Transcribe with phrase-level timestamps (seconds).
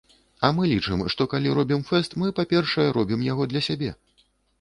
[0.47, 3.91] А мы лічым, што, калі робім фэст, мы, па-першае, робім яго для сябе.